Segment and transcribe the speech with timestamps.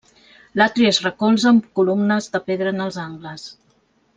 [0.61, 3.47] L'atri es recolza en columnes de pedra en els angles.